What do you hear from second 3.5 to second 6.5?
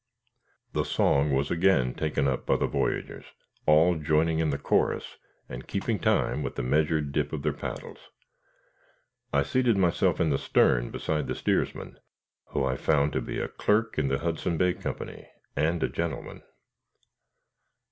all joining in the chorus and keeping time